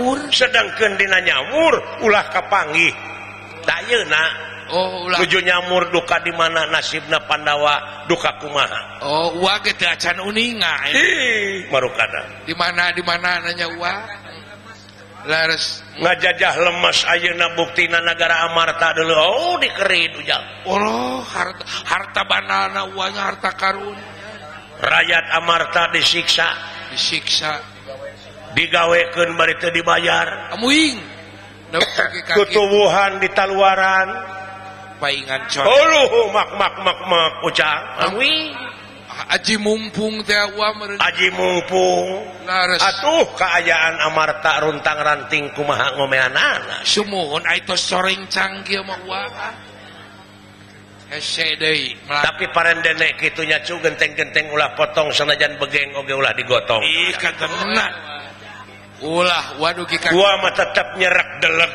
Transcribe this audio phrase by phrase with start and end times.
[0.00, 2.92] nyamur sedangkan Dina nyamur ulah kapanggih.
[3.68, 9.02] Dayuna Oh, tuju nyamur duka di mana nasibna Pandawa duka kumaha.
[9.02, 11.66] Oh uang itu acan uninga eh.
[11.74, 14.02] marukana di mana di mana nanya uang
[15.26, 20.44] lares ngajajah lemas ayeuna buktina negara Amarta dulu oh dikerin ujang.
[20.62, 23.98] Allah harta harta banana uangnya harta karun.
[24.86, 26.46] Rakyat Amarta disiksa.
[26.94, 27.69] Disiksa.
[28.54, 30.54] digaweken berita dibayar.
[32.38, 34.08] Ketubuhan di taluaran.
[35.00, 35.48] Paingan
[39.10, 40.22] Aji mumpung
[41.00, 42.06] Aji mumpung.
[42.78, 48.82] Atuh keayaan Amarta runtang ranting kumaha ngome anak sumon itu soreng canggih
[52.06, 56.78] tapi para denek itunya cu genteng-genteng ulah potong senajan begeng oge ulah digotong.
[59.00, 61.72] ulah waduh gua tetap nyerak delep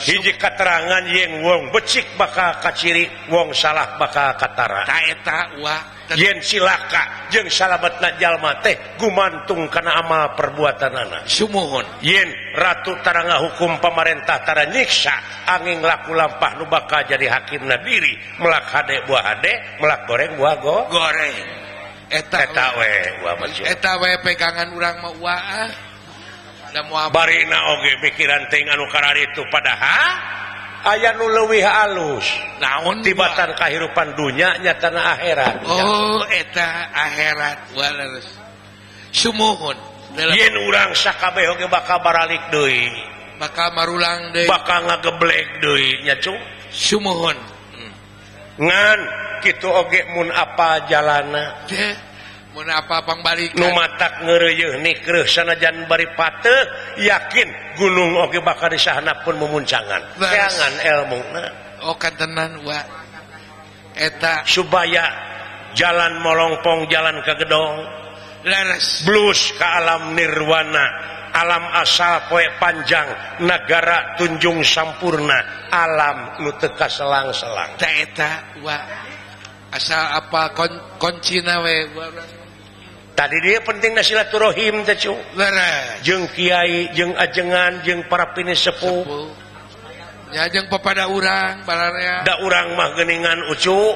[0.00, 4.88] hiji keterangan yang wong becik bakal kaciri wong salah bakal katara.
[4.88, 5.76] Kaeta wa
[6.16, 11.84] yen silaka jeng salabat najal teh gumantung karena amal perbuatan anak sumuhun.
[12.00, 15.12] Yen ratu taranga hukum pemerintah tara nyiksa
[15.52, 19.52] angin laku lampah nu bakal jadi hakim nadiri melak hade buah hade
[19.84, 21.36] melak goreng buah go goreng.
[22.10, 23.22] Eta eta we.
[23.22, 25.89] wa pegangan urang mau waah
[26.70, 30.38] Oge pikiran tenukara itu padahal
[30.86, 32.24] aya nu lewih halus
[32.56, 35.56] naon tibatan kehidupan dunyanya tanah akhirat.
[35.66, 37.58] Oh eta akhirat
[39.10, 39.76] summohun
[40.16, 42.88] yen urang sakabeh oge bakal baralik deui.
[43.36, 44.48] Bakal marulang deui.
[44.48, 46.38] Bakal ngageblek deui nya cung
[46.70, 47.36] sumuhun.
[47.76, 47.92] Hmm.
[48.62, 48.98] ngan
[49.44, 51.66] kitu oge mun apa jalana?
[51.68, 52.09] Deh.
[52.54, 53.54] menapapang balik?
[55.26, 56.56] Sanajan baripate
[56.98, 57.48] yakin
[57.78, 60.18] gunung Oke bakar di sana pun memuncangan.
[60.18, 61.20] Jangan ilmu
[61.86, 62.60] oh, tenan
[63.96, 64.42] eta.
[64.44, 65.04] Supaya
[65.74, 67.76] jalan molongpong jalan ke gedong.
[68.40, 71.08] Leres blues ke alam nirwana.
[71.30, 73.06] Alam asal poie panjang
[73.46, 75.70] negara Tunjung sampurna.
[75.70, 77.78] Alam nuteka selang-selang
[79.70, 81.74] asal apa kon koncinawe
[83.20, 84.80] tadi dia penting nasilaturahim
[86.00, 89.36] jeng Kyai jeng ajengan jeng para finish sepuhjeng
[90.72, 91.60] kepada urang
[92.24, 93.92] nda urang mahgeningan ucu.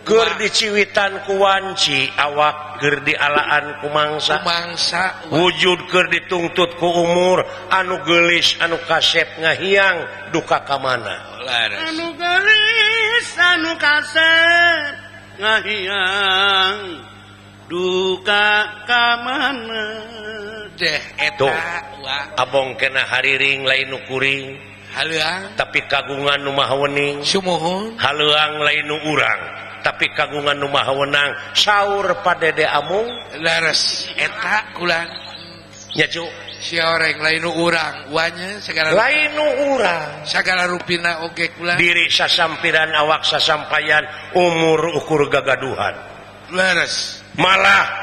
[0.00, 7.44] Ger di Ciwitan kuwanci awak ger di alaan kumangsa bangsa wujud ger dituntutku umur.
[7.68, 10.32] Anu gelis anu kasep ngahiang.
[10.32, 11.20] Duka kamana
[11.84, 14.96] anu gelis anu kasep
[15.36, 17.09] ngahiang.
[17.70, 19.24] duka kam
[20.74, 21.00] deh
[22.34, 24.58] Abong kena hariring lain ukuring
[24.90, 29.70] halang tapi kagungan Numahawening summohun halang lain urang.
[29.80, 31.32] Tapi kagungan rumah wenang.
[31.56, 33.08] Sahur pada amung.
[33.40, 36.24] Laras etak kulangcu
[36.60, 38.12] sioreng lain urang.
[38.12, 39.32] Wanya segala lain
[39.72, 40.28] urang.
[40.28, 44.04] Segala ruina oke okay, diri sasampiran awaksa sasampaian
[44.36, 45.96] umur ukur gagaduhan.
[46.52, 47.19] Laras.
[47.38, 48.00] malah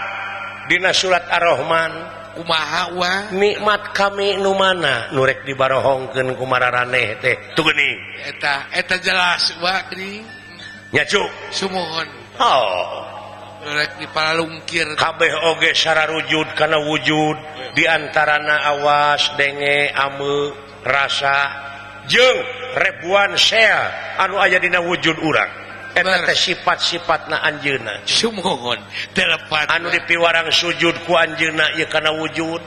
[0.68, 2.20] Dina surat ar-rahman.
[2.38, 5.10] Umahawa nikmat kami Nu mana?
[5.10, 7.34] Nurrek dibarohongken kumaraneh teh.
[7.58, 9.58] Tueta eta jelas
[11.50, 13.02] Sumohon oh.
[13.98, 15.00] dipalungkir.
[15.02, 17.36] Kabeh oge secara wujud karena wujud
[17.74, 20.54] diantara na awas denge ame
[20.86, 21.66] rasa.
[22.06, 22.38] Jeng
[22.78, 25.67] rebuan sea anu aja dina wujud urang.
[26.34, 28.04] sifat-sifat na Anjna
[29.70, 32.62] anu dipiwarang sujud ku Anjuna ya karena wujud.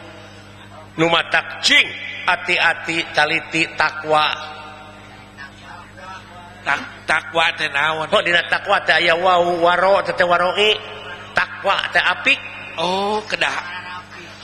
[0.99, 1.87] Numa takcing
[2.27, 4.27] hati-hati taliti takwa.
[6.61, 10.77] Tak takwa tenawan kok oh, dina takwa teh aya wau waro teh waroi.
[11.33, 12.41] Takwa teh apik.
[12.77, 13.81] Oh kedah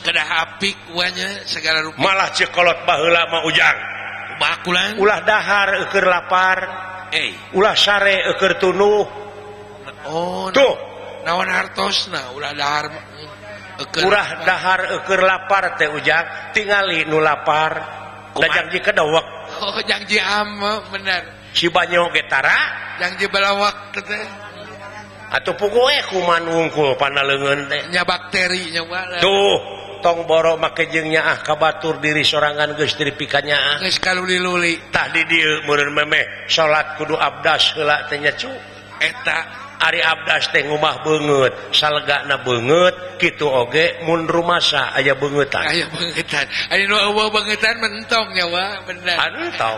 [0.07, 1.99] kedah apik wanya segala rupa.
[1.99, 3.96] Malah cekolot baheula mah ujang.
[4.41, 6.59] bakulan ulah dahar eker lapar.
[7.13, 9.05] Eh ulah sare eker tunuh.
[10.07, 10.75] Oh tuh.
[11.27, 12.87] nawan hartos nah ulah dahar
[13.99, 17.99] urah dahar eker lapar teh ujang tingali nu lapar.
[18.37, 19.27] Da janji kedawak
[19.65, 21.51] oh janji ama bener.
[21.57, 22.55] Si banyo getara
[23.01, 24.25] janji balawak teh
[25.27, 27.83] atau pugoe eh, kuman wungkul pandalengeun teh.
[27.91, 28.83] Nya bakteri nya
[29.19, 29.59] tuh.
[30.03, 34.75] tong boro make jengnya ah kabatur diri sorangan guys pikannya ah guys kaluli luli
[35.27, 38.49] dia meureun memeh salat kudu abdas helaknya cu.
[38.49, 38.51] Nyacu
[39.03, 39.39] eta.
[39.77, 45.85] Ari abdas teh ngumah banget salga na banget gitu oge mun rumasa aya bangetan aya
[45.93, 49.77] bangetan ari nu eueuh bangetan mentong nyawa bener anu tong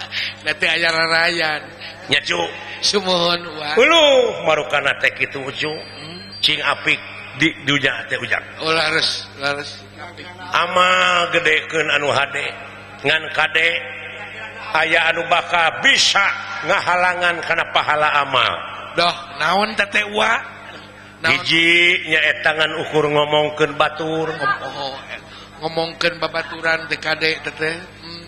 [0.46, 1.66] nanti aya rarayan.
[2.06, 2.38] Nyacu
[2.78, 3.74] sumuhun wa.
[3.74, 4.02] Ulu
[4.46, 6.38] marukana teh kitu ucu hmm.
[6.38, 6.98] cing apik.
[8.60, 8.72] Oh,
[10.52, 10.88] ama
[11.32, 12.36] gedeken anu HD
[13.00, 13.76] ngan kadek
[14.76, 16.26] aya anu baka bisa
[16.68, 18.52] ngahalangan karena pahala amal
[18.92, 19.72] doh naon
[21.20, 24.32] hijjinya tangan ukur ngomongken Batur.
[24.32, 25.20] Ngom oh, oh eh,
[25.60, 28.26] ngomongken babaturan TKD hmm.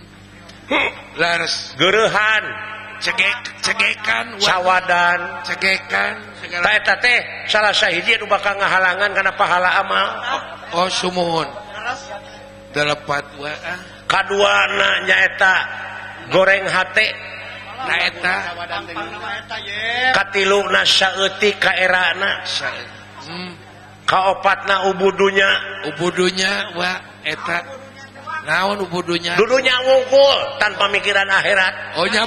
[0.69, 0.91] hmm.
[1.17, 2.45] Lares gerehan
[3.03, 6.79] cegek cegekan sawwadan cegekan segala.
[7.03, 7.19] Teh
[7.51, 10.07] salah sahiji anu bakal ngahalangan karena pahala amal
[10.73, 11.49] Oh, oh summohon
[12.73, 13.79] telepat ah.
[14.07, 15.55] kaduana nyaeta
[16.31, 16.79] goreng H
[24.07, 24.91] kaopatna hmm.
[24.95, 25.51] ubudunya.
[25.91, 26.93] Ubudunya wa
[27.27, 27.59] eta.
[28.43, 29.39] Naon ubudunya?
[29.39, 31.95] Dudunya ngungkul tanpa mikiran akhirat.
[32.03, 32.27] Ohnya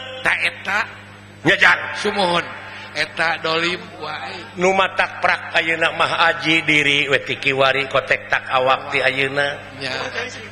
[0.21, 2.45] taetamohon
[2.95, 3.37] eta.
[3.39, 9.03] Dolim wae nu matak prak ayeuna mah aji diri we wetikiwari kotek tak awak ti
[9.03, 9.57] ayeuna.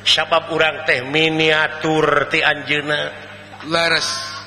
[0.04, 3.12] Sabab urang teh miniatur ti anjeuna.
[3.68, 4.39] Lares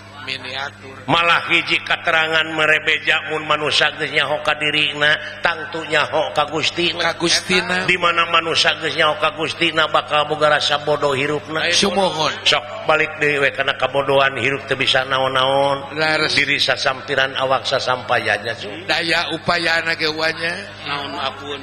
[1.05, 7.83] malah hiji keterangan merebejamun manusianya hoka dirina tangtunya hoka Gusti Gustina.
[7.85, 14.63] Dimana manusianya hoka Gustina bakal boga rasa bodoh hirupnamohon sok balik dewe karena kebodohan hirup
[14.67, 15.95] tuh bisa naon-naon.
[16.33, 18.39] Diri sasampiran awaksa sampainya
[18.87, 20.51] daya upaya anaknya
[20.87, 21.61] naon apun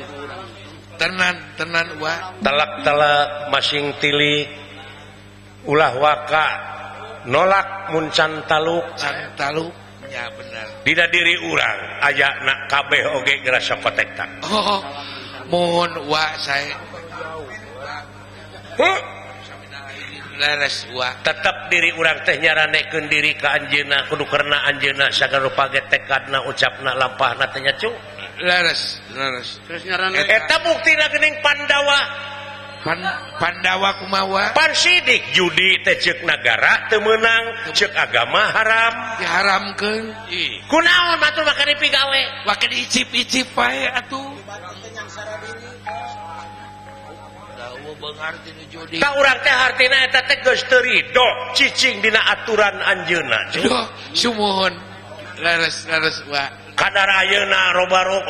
[1.01, 2.37] tenan tenan wa.
[2.45, 4.49] Telak-telak masing tilik
[5.65, 6.49] ulah waka.
[7.29, 8.85] nolak Muncan Taluk.
[9.37, 9.73] Taluk
[10.11, 10.67] ya benar.
[10.83, 14.83] Tidak diri urang aya nak kabeh oge gerasa kotekta oh
[15.47, 16.77] mohon wa saya.
[18.81, 18.99] Huh?
[20.41, 21.13] leres wa.
[21.21, 26.41] Tetap diri urang teh nyaranekeun diri ka anjeuna kudu karena anjeuna sagala rupa ge tekadna
[26.49, 27.93] ucapna lampahna teh nya cu.
[28.41, 29.61] Leres leres.
[29.69, 32.01] Terus nyaran eta buktina geuning Pandawa.
[32.81, 32.97] Pan,
[33.37, 34.57] Pandawa kumawa.
[34.57, 38.93] Pan Sidik judi teh cek negara temenang cek agama haram.
[39.21, 40.03] Diharamkan
[40.65, 44.33] kunaon batu maka dipigawe maka diicip-icip pae atuh.
[48.97, 53.53] Ka urang teh hartina eta teh geus terido cicing dina aturan anjeuna.
[53.53, 53.85] Duh,
[54.17, 54.73] sumuhun.
[55.37, 56.49] Leres leres wa.
[56.81, 57.77] kadar ayeuna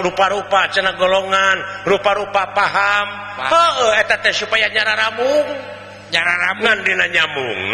[0.03, 3.07] rupa-rupa cenah golongan rupa-rupa paham.
[3.39, 5.47] Heeh eta teh supaya nyara ramung
[6.11, 7.71] nyara raman dina nyamung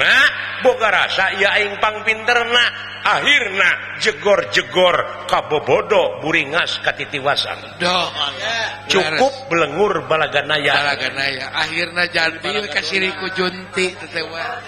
[0.61, 2.65] boga rasa ieu aing pangpinterna
[3.01, 7.81] akhirna jegor-jegor kabobodo buringas katitiwasan
[8.93, 10.75] cukup belengur balaganaya.
[10.77, 11.47] Balaganaya.
[11.57, 14.61] Akhirnya jantil kasiriku junti tetewa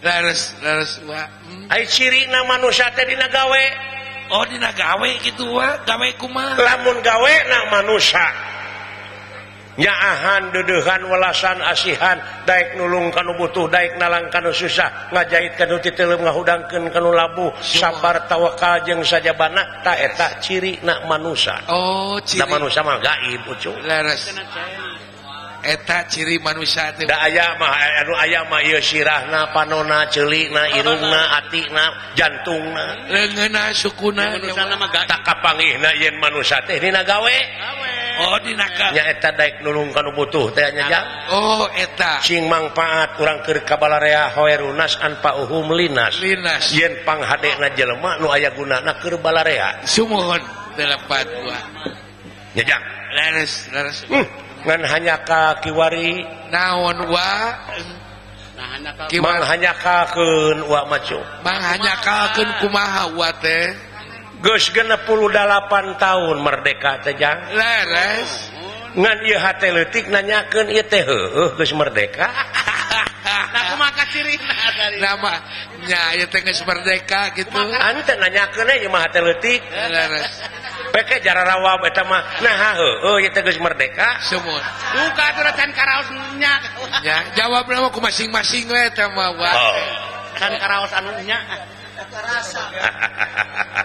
[0.00, 1.68] Hmm.
[1.86, 2.24] ciri
[3.28, 3.64] gawe.
[4.30, 8.50] Oh gawe gitu gawe gawekuma lamun gawe na manusia.
[9.80, 16.20] Nyaahan duduhan welasan asihan Daik nulung kanu butuh Daik nalang kanu susah ngajahit kanu telum
[16.20, 21.64] ngahudangkeun kanu labu sabar tawakal jeung sajabana taeta ciri na manusia.
[21.70, 22.44] Oh ciri.
[22.44, 23.72] Na manusia mah gaib ucu.
[23.86, 24.36] Leres
[25.62, 27.06] eta ciri manusia teh.
[27.06, 31.84] Da aya mah eh, anu aya mah ieu sirahna panona celik Irungna atina
[32.16, 33.08] jantungna.
[33.08, 34.36] Leungeuna sukuna.
[36.00, 37.36] Yen manusia teh dina gawe.
[38.20, 41.06] Oh dina ka nya eta daek nulung Ohnyalungkan butuh teh nya jang.
[41.32, 42.20] Oh eta.
[42.20, 46.20] Cing mangpaat urang keur kabalarea Hoerrunas anpa uhum linas.
[46.20, 46.72] Linas.
[46.72, 50.40] Yen panghadena jelema nu aya gunana keur balarea sumuhun
[50.76, 51.58] telepat gua.
[52.56, 52.84] Jang.
[53.10, 54.49] Leres leres hmm.
[54.66, 57.32] ngan hanya ka kiwari naon wa
[59.20, 61.16] Mang hanya kakeun wa macu.
[61.40, 63.72] Mang hanya kakeun kumaha wa teh?
[64.40, 67.40] Geus 68 tahun merdeka teh jang.
[67.56, 68.52] Leres.
[68.96, 72.28] Ngan ieu hate leutik nanyakeun ieu teh heueuh geus merdeka.
[73.50, 74.96] Nah kumaha ciri tadi?
[75.02, 75.32] Nama
[75.84, 77.56] nya ieu teh geus merdeka gitu.
[77.58, 79.60] Ante nanyakeun e, ieu mah hate leutik.
[79.66, 80.32] Leres.
[80.90, 84.20] peke jara rawa eta mah nah oh, geus merdeka.
[84.26, 84.60] Semua
[84.94, 86.54] buka aturan karaosnya
[87.06, 89.52] ya jawab nama ku masing-masing we eta mah wa.
[89.54, 89.74] Oh.
[90.38, 91.38] kan karaos anu nya.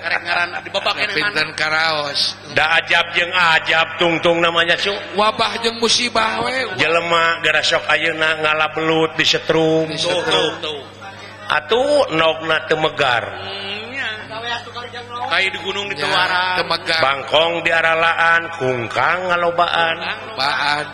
[0.05, 2.39] Karek ngaran dibabakeun pinten karaos.
[2.55, 4.95] Da ajab jeung ajab tungtung namanya cu.
[5.19, 9.91] Wabah jeung musibah we jelema gara sok ayeuna ngalabelut di setrum.
[9.99, 10.95] Tuh
[11.45, 13.74] atuh nokna temegar hmm.
[15.35, 16.63] Hai di gunung di Tewara
[17.03, 19.95] Bangkong di Aralaan kungkang ngalobaan.
[20.31, 20.85] Baan.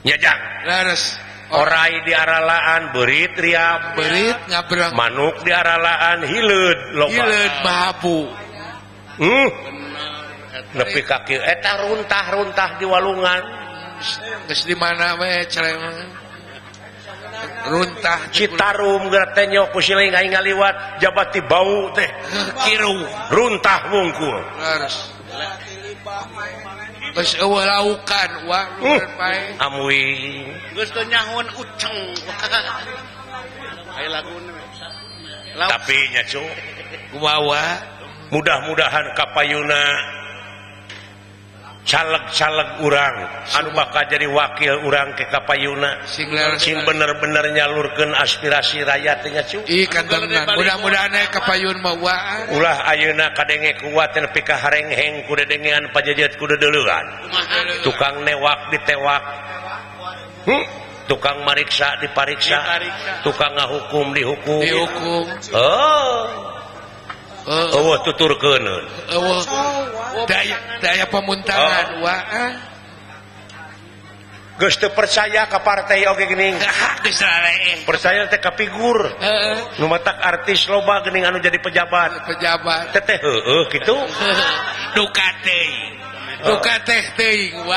[0.00, 0.40] Nyajang.
[0.64, 1.20] Leres
[1.52, 8.18] Orai di Aralaan berit riap Berit ngabrang Manuk di Aralaan hilud loba Hilud bahapu
[9.20, 9.48] Hmm?
[10.76, 11.36] Nepi kaki.
[11.36, 13.40] Eh, Eta runtah-runtah di walungan.
[14.48, 15.80] Terus di mana we cereng
[17.66, 22.08] runtah Citarum geretenyo kusiling aing ngaliwat jabati bau teh.
[22.64, 23.02] Kiru
[23.32, 25.16] runtah wungkul leres
[27.16, 28.60] geus eueuh laukan wa
[29.16, 29.64] bae uh.
[29.64, 30.04] amui.
[30.76, 31.96] Geus teu nyahun uceng.
[33.96, 34.36] Aya lagu
[35.56, 36.44] tapi nya cu.
[37.16, 37.80] Kumaha
[38.28, 39.82] mudah-mudahan kapayuna
[41.86, 43.16] caleg-caleg urang.
[43.54, 46.02] Anu bakal jadi wakil urang ke Kapayuna.
[46.58, 49.58] Sing bener-bener nyalurkan aspirasi rakyat rakyatnya cu
[50.58, 51.94] mudah-mudahan Kapayun mau
[52.52, 57.06] ulah ayeuna kadenge kuat dan pika harengheng kuda dengean pajajet kuda deluran
[57.86, 59.22] tukang newak ditewak.
[60.46, 60.64] Hmm?
[61.06, 62.82] tukang mariksa dipariksa.
[63.22, 64.62] Tukang ngahukum dihukum.
[64.62, 65.22] Dihukum.
[65.54, 66.55] Oh.
[67.46, 68.82] uh, tutur ke uh,
[70.26, 72.10] daya, daya pemuntangan ah.
[72.10, 72.52] uh.
[74.56, 76.56] Gustu percaya ke partai oke gening
[77.88, 79.04] percaya teh ke figur.
[79.76, 82.24] Numatak artis loba gening anu jadi pejabat.
[82.24, 82.88] Pejabat.
[82.96, 83.96] Teteh heeh gitu
[84.96, 85.68] duka teh
[86.40, 87.52] duka teh teh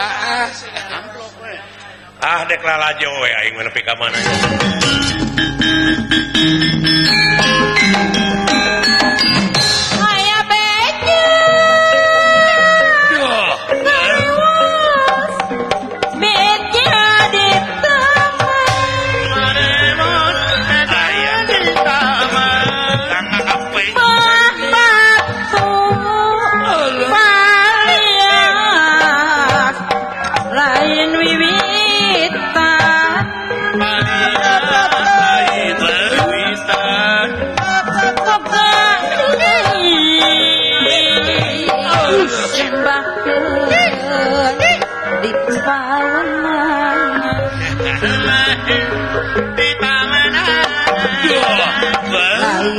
[2.23, 2.47] ah.
[2.47, 5.27] Dek lalajo ya aing menepi ka mana.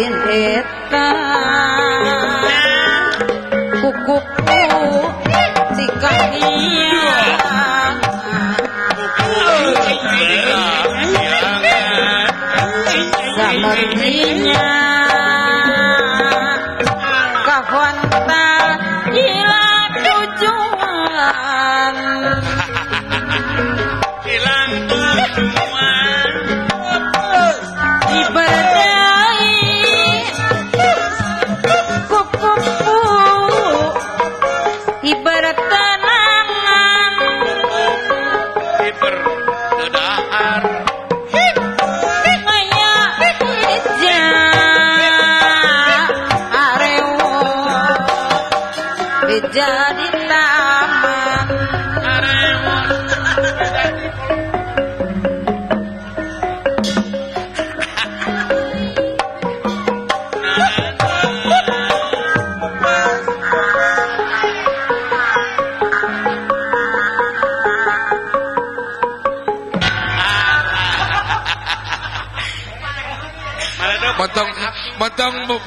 [0.01, 0.17] lain
[0.57, 1.09] eta
[3.81, 4.61] kukuku
[5.77, 7.05] sikania
[13.37, 14.80] Samartinya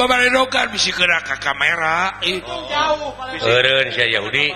[0.04, 2.20] pemerindukan bisi gerak ke kamera.
[3.40, 4.52] Keren saya Yahudi.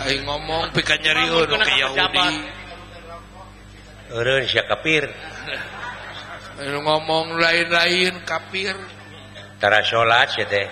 [0.00, 2.30] Aing ngomong pikan nyariun ke Yahudi.
[4.10, 5.06] Keren saya kapir.
[6.58, 8.74] Aing ngomong lain-lain kapir.
[9.62, 10.66] Tara salat ya teh.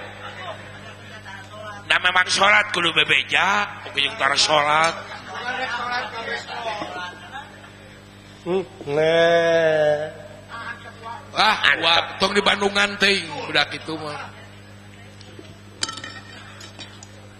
[1.88, 3.64] Nah memang sholat kudu bebeja.
[3.86, 4.92] Oke yang tara sholat.
[8.48, 10.17] Hmm, nah.
[11.38, 14.20] ah tong di Bandungan ting udah gitu mah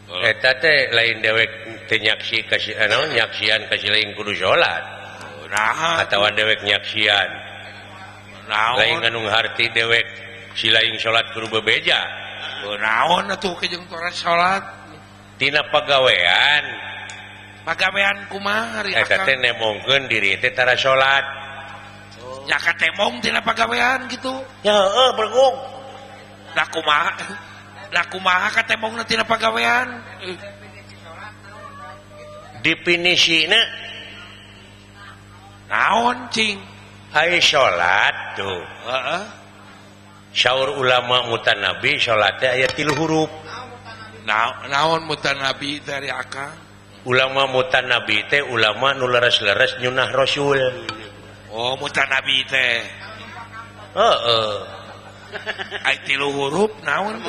[0.08, 0.22] oh.
[0.22, 1.50] Eta teh lain dewek
[1.90, 4.82] tenyaksi kasih anu nyaksian kasih lain kudu sholat.
[5.48, 6.04] Nah.
[6.04, 7.28] Atau dewek nyaksian.
[8.48, 8.76] Nah.
[8.76, 10.04] Lain nganung harti dewek
[10.56, 12.00] si lain sholat kudu bebeja.
[12.66, 14.64] Oh, naon atuh kejeng torat sholat.
[15.38, 16.64] Tina pagawean.
[17.62, 18.96] Pagawean kumaha hari.
[18.96, 21.37] Eta teh nemongkeun diri teh tara sholat.
[22.48, 24.32] nyaka temong tina pagawean gitu.
[24.64, 25.56] Ya eh bergong.
[26.56, 27.12] Nah kumaha?
[27.92, 30.00] Nah kumaha katemong na tina pagawean?
[32.64, 33.60] Definisina
[35.68, 36.56] naon cing?
[37.12, 38.64] Hai sholat tuh.
[38.84, 39.24] Uh -uh.
[40.32, 43.30] syaur ulama mutanabi sholatnya ayat tilu huruf.
[44.24, 46.52] Na naon mutanabi dari akang?
[47.08, 50.60] Ulama mutanabi teh ulama nu leres-leres nyunah rasul.
[51.52, 52.84] Oh muta nabi teh.
[53.96, 54.60] Oh,
[55.84, 57.20] Ai tilu huruf naon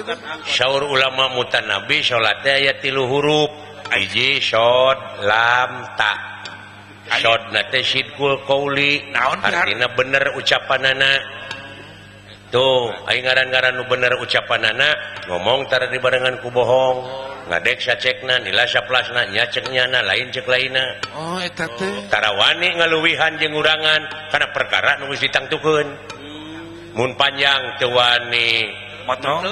[0.47, 3.51] syaur ulama muta nabi salat aya tilu huruf.
[3.89, 6.13] Hiji syod lam ta.
[7.19, 11.19] Syod na teh sidkul qauli naon artinya bener ucapanana.
[12.49, 17.29] tuh ngaran-garan bener ucapan anak ngomongtara dibarenngan ku bohong.
[17.49, 22.05] Ngadeksa cekna dilasa plasnanya ceknyana lain cek laintarawan oh, eta teh.
[22.05, 25.89] Tarawani ngaluwihan jeung urangan karena perkara nu geus ditangtukeun.
[26.93, 28.69] Mun panjang teu wani
[29.09, 29.49] motong?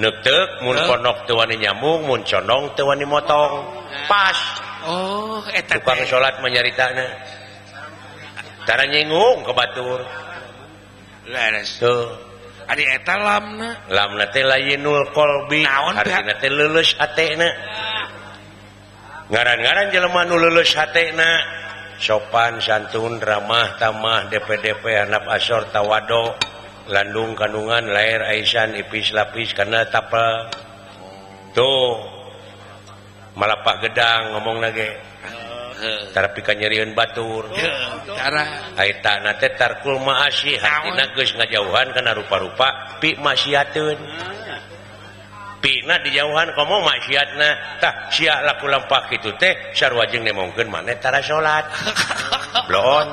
[0.00, 3.60] Neuteuk mun ponok tuwani nyambung mun condong tuwani motong.
[4.08, 4.38] Pas!
[4.88, 7.04] Oh eta tukang salat menyaritana
[8.64, 10.00] tara nyinggung ke batur.
[11.28, 12.33] Leres tuh.
[12.68, 13.88] eta lamna.
[13.92, 17.48] Lamna teh lainul qolbi artinya teh leuleus hatena.
[19.28, 21.62] Ngaran-ngaran jelema nu leuleus hatena.
[22.00, 26.34] Sopan santun ramah tamah DPDP hanap asor tawado.
[26.84, 30.52] Landung kandungan lair aisan ipis lapis karena tapel.
[31.56, 32.12] Tuh.
[33.34, 34.86] Malapak gedang ngomong lagi.
[36.34, 37.50] pikan nyeriun Batur.
[39.58, 39.96] Takul
[41.36, 43.98] ngajauhan karena rupa-rupa pi maksiatun
[45.64, 51.64] pina dijauhan kamu maksiatnatah siap laku lampak itu teh syar wajeng mungkin manetara salat
[52.68, 53.08] blon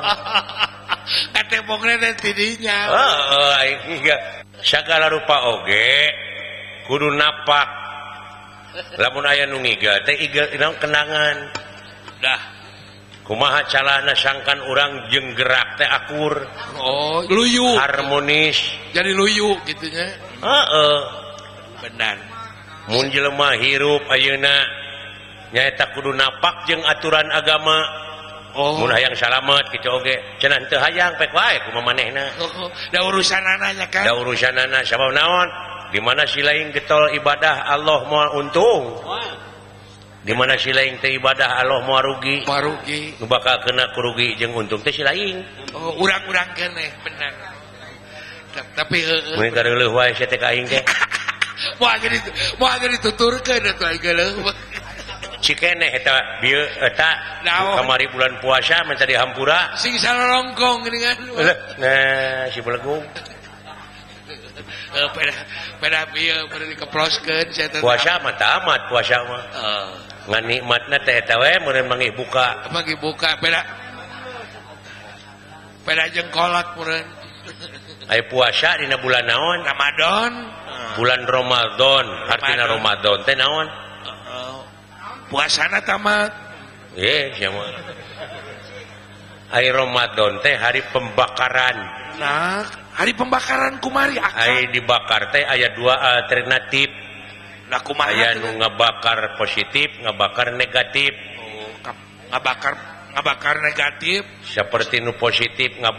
[4.60, 6.12] segala rupa oge
[6.92, 7.68] kudu napak
[9.02, 10.00] lamun aya nuiga
[10.80, 11.38] kenangan.
[12.24, 12.61] Dah.
[13.26, 16.34] kumaha calana sangkan orang jeng gerak teh akur?
[16.78, 17.78] Oh luyu.
[17.78, 18.58] Harmonis.
[18.92, 20.10] Jadi luyu gitunya
[20.42, 21.00] heeh.
[21.82, 22.18] Benar.
[22.90, 24.82] Mun jelema hirup ayeuna.
[25.52, 27.84] Nyaeta kudu napak jeung aturan agama.
[28.52, 28.80] Oh.
[28.84, 30.16] Mun hayang salamet kitu oge.
[30.40, 32.26] Cenah teu hayang pek wae kumaha manehna?
[32.40, 32.70] Oh, oh.
[32.92, 33.44] da urusan
[33.76, 35.48] nya kan da urusanana sabab naon?
[35.92, 38.96] Di mana si lain getol ibadah Allah mau untung?
[39.04, 39.51] Wow.
[40.22, 42.46] gimana silain teh ibadah Allah mau rugi.
[42.46, 43.18] Rugi.
[43.26, 45.42] Bakal kena kerugi jeng untung teh silain
[45.74, 47.34] oh urang-urang kene eh, benar.
[48.78, 49.38] Tapi eh, eh.
[49.38, 50.84] mun kareuh wae sia teh aing teh.
[51.82, 52.22] Mau moal geus
[52.62, 54.54] moal geus dituturkeun atuh aing geuleuh
[55.42, 57.42] Cikene eta bieu eta
[57.82, 59.74] kamari bulan puasa minta di hampura.
[59.74, 61.18] Sing salorongkong dengan
[61.82, 63.02] nah si belegung.
[64.92, 65.32] Uh, pada
[65.80, 69.44] pada bieu pada dikeploskeun saya puasa mah tamat puasa mah.
[69.56, 70.11] Uh.
[70.30, 72.70] nikmatna teh eta wae meureun mangi buka.
[72.70, 73.62] Bagi buka peda.
[75.82, 77.06] Peda jengkolak meureun.
[78.12, 79.66] Aya puasa dina bulan naon?
[79.66, 80.32] Ramadan.
[80.68, 80.94] Ah.
[81.00, 82.06] Bulan ramadan.
[82.30, 83.18] Artinya ramadan.
[83.26, 83.66] Teh naon?
[83.66, 84.58] Uh-uh.
[85.32, 86.32] Puasana tamat.
[86.92, 87.64] Ye siapa
[89.52, 91.76] Ayo Ramadan teh hari pembakaran.
[92.16, 92.64] Nah
[92.96, 94.48] hari pembakaran kumari akan.
[94.48, 96.88] Ayo dibakar teh ayat dua eh, alternatif
[98.76, 101.16] bakar positif ngebakar negatif.
[101.88, 102.74] Oh, bakar
[103.24, 104.28] bakar negatif.
[104.44, 105.96] Seperti nu positif nggak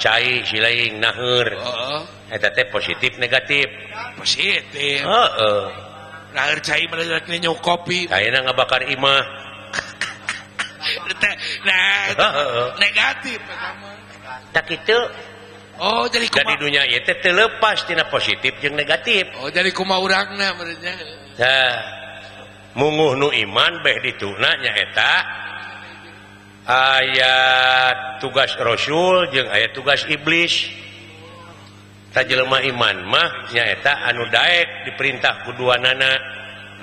[0.00, 2.00] cai silaing silain oh.
[2.32, 3.68] eta teh positif negatif.
[4.16, 5.04] Positif.
[5.04, 5.68] Uh
[6.34, 6.48] nah,
[7.60, 8.08] kopi.
[8.08, 9.42] Nggak bakar Imah
[11.64, 13.40] nah, negatif.
[14.52, 14.98] Tak itu
[15.82, 19.26] Oh jadi jadi dunia itu terlepas tina positif yang negatif.
[19.42, 20.86] Oh jadi kuma orangnya berarti.
[21.42, 21.74] nah,
[22.78, 25.14] munguh nu iman beh dituna nyaeta
[26.70, 30.70] ayat tugas Rasul jeung ayat tugas iblis.
[32.14, 36.14] Tak jelema iman mah nyaeta anu daek diperintah kuduan nana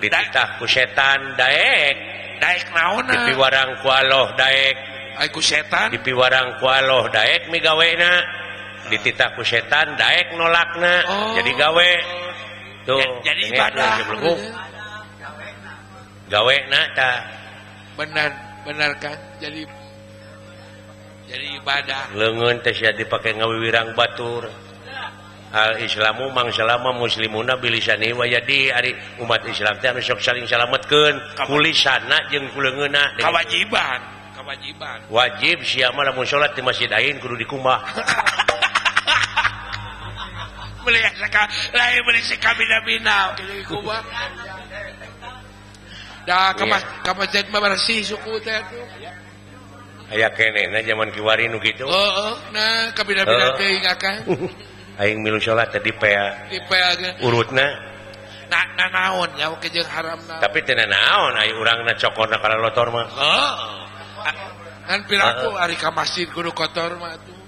[0.04, 1.96] dititah ku setan daek.
[2.44, 4.76] Daek naona dipiwarang ku Allah daek.
[5.24, 5.96] Aku setan?
[5.96, 8.39] Dipiwarang ku Allah daek migawena
[8.88, 10.96] ditita ku setan Daek nolakna.
[11.06, 11.36] Oh.
[11.36, 11.92] jadi gawe.
[12.88, 13.92] Tuh eh, jadi ibadah
[16.30, 17.12] gawe na ta.
[18.00, 18.30] Benar
[18.64, 19.68] benar kan jadi
[21.28, 22.16] jadi ibadah.
[22.16, 24.48] Lengan tes ya dipakai ngawiwirang batur.
[25.50, 30.46] Al islamu mang salama muslimuna bilisani wa jadi ari umat islam teh anu sok saling
[30.46, 31.18] salametkeun.
[31.50, 33.18] Kulisana jeung kuleungeuna.
[33.18, 37.78] Kawajiban kawajiban wajib sia mah lamun salat di masjid ain kudu dikumbah.
[47.64, 48.38] bersih suku
[50.10, 50.28] aya
[50.74, 51.86] nah zaman Kiwari nu gitu.
[51.86, 53.58] Oh, oh, nah, kabina bina oh.
[53.62, 54.18] teuing akang
[55.00, 56.52] Aing milu salat tadi pea.
[56.52, 57.64] Dipegang urutna.
[58.52, 59.48] Nah, nah, naon ya
[59.88, 60.42] haram naon.
[60.44, 63.08] tapi teu naon ayo urangna na cokor lotor mah.
[63.08, 63.24] Oh.
[63.24, 63.48] oh.
[64.20, 64.36] Ah,
[64.92, 67.39] kan piraku uh, ari ka masjid kudu kotor mah tuh.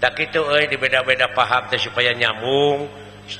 [0.00, 2.88] Tak itu eh di beda-beda paham teh supaya nyambung.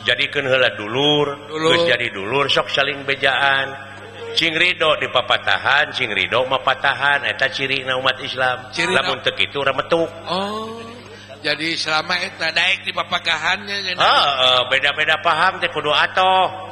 [0.07, 3.91] Jadikan hela dulur terus jadi dulur sok saling bejaan.
[4.31, 8.71] Cing Ridho di papatahan Cing Ridho mapatahan eta ciri na umat Islam.
[8.71, 10.79] Ciri lamun teu kitu remetuk oh
[11.41, 13.97] jadi selama eta daek di papagahannya
[14.69, 16.69] beda-beda paham teh kudu atoh.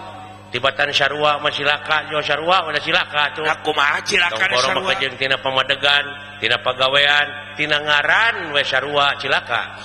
[0.48, 3.44] tibatan Syarwa masilaka Jo Syarwa udah silaka tuh.
[3.44, 6.04] Aku matina pemadegan
[6.40, 9.76] tina pegaweian tina ngaran we Syarwa cilaka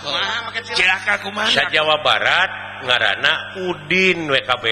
[0.75, 2.49] cilaka aku masa Jawa Barat
[2.83, 4.65] ngarana Udin WKB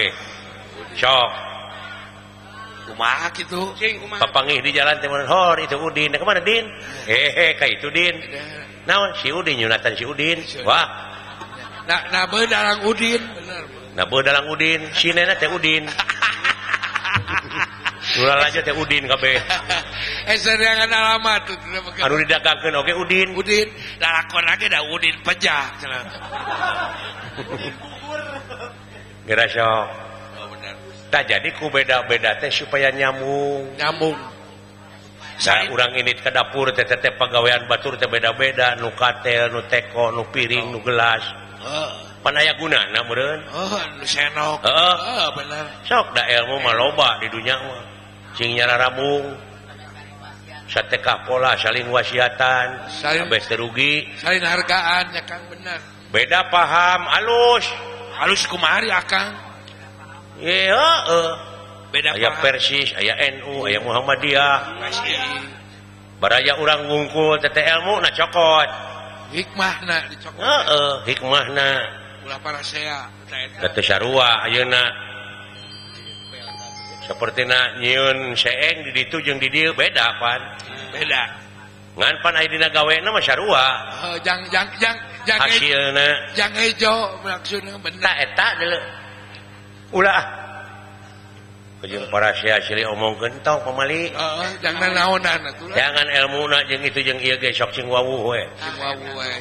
[0.96, 1.30] sok.
[2.82, 3.78] Kumaha gitu
[4.18, 6.10] papangih di jalan Timur Hor itu Udin.
[6.10, 6.66] Nah, kemana Din?
[7.06, 8.18] Hehe eh, kayak itu Din.
[8.90, 10.42] Naon si Udin Yunatan si Udin.
[10.66, 10.90] Wah.
[11.86, 13.22] Nah, nah bener Udin.
[13.22, 15.84] Bener Nah, dalam Udin, sinena teh Udin.
[18.20, 19.36] Ulah aja teh Udin kabeh.
[20.32, 21.56] Eh serangan alamat tuh.
[22.00, 23.36] Anu didagangkeun oge Udin.
[23.36, 23.68] Udin,
[24.00, 26.02] lalakon lagi dah Udin pejah cenah.
[29.28, 29.86] Geura sok.
[30.40, 30.74] Oh bener.
[31.12, 33.76] Tah jadi ku beda-beda teh supaya nyambung.
[33.76, 34.16] Nyambung.
[35.36, 40.16] Saya urang ini ke dapur teh teh pegawaian batur teh beda-beda nu katel, nu teko,
[40.16, 41.22] nu piring, nu gelas.
[41.60, 42.11] Heeh.
[42.22, 42.78] panaya guna
[45.84, 47.58] sok ilmu maloba di dunia
[48.38, 49.52] singnyala Rabung
[50.72, 50.96] sate
[51.28, 52.88] pola saling wasiatan.
[52.88, 53.28] Saling
[53.60, 57.68] rugi saling hargaannya Kang benar beda paham halus
[58.20, 59.32] halus kumari akan
[60.40, 61.32] yeah, uh.
[61.92, 64.80] beda aya Persis aya NU aya Muhammadiyah.
[66.22, 68.68] Baraya orang ngungkul TT ilmu na cokot.
[69.34, 72.01] Hikmahna dicokot uh, uh, hikmahna
[74.46, 74.82] Ayeuna
[77.02, 78.38] seperti na nyiun
[78.86, 80.40] di ditu jeung di dieu beda pan.
[80.94, 81.22] Beda.
[81.92, 83.66] Ngan pan aya dina gawe na mah sarua
[84.08, 84.96] oh, jang jang jang
[85.28, 88.84] jang hasilna jang hejo maksudna bener eta deuleu eh,
[89.92, 90.41] ulah.
[91.90, 94.14] jeung para sia parasia omong gentong pemali.
[94.14, 95.66] Uh, jangan naonan atuh.
[95.74, 98.42] jangan ilmu jeung itu jeung ieu ge sok sing wawu we.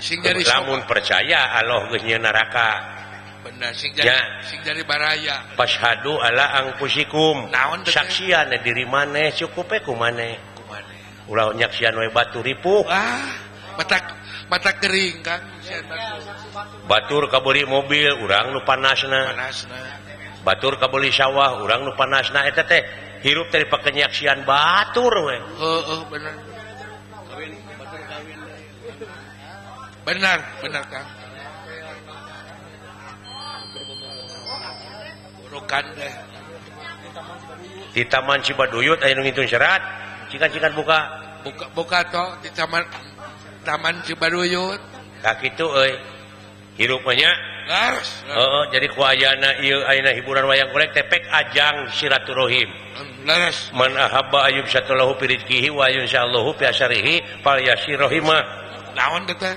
[0.02, 2.70] Sing jadi lamun percaya Allah geus geusnya neraka.
[3.46, 4.20] Benar sing jadi ya.
[4.42, 5.54] sing jadi baraya.
[5.54, 10.42] Pashadu ala angkusikum naon saksian diri maneh cukup we ku maneh.
[10.58, 13.38] Ku ulah nyaksian we batu ripuh ah
[13.78, 14.02] mata
[14.50, 15.40] mata kering kan
[16.90, 19.30] batur kabeli mobil urang nu panasna.
[19.30, 20.11] Panasna.
[20.42, 22.82] Batur kabeli sawah urang nu panas na teh
[23.22, 25.38] hirup dari pakenyaksian Batur we.
[25.62, 26.34] Oh, oh, benar.
[30.02, 31.08] Benar, benar Kang.
[35.46, 36.14] Burukan deh.
[37.92, 39.82] Di Taman Cibaduyut aya nu ngitun serat.
[40.34, 41.00] Cikan-cikan buka.
[41.46, 42.82] Buka buka toh di Taman
[43.62, 44.82] Taman Cibaduyut.
[45.22, 45.94] Kak kitu euy.
[46.82, 47.30] Hirupnya
[48.36, 52.68] Oh, jadi kuana hiburan wayang golek tepek ajang silaturahim.
[53.78, 58.42] Man ahabba ayyub satallahu fi rizqihi wa yunsallahu fi asarihi fal yasirahimah
[58.98, 59.56] naon teh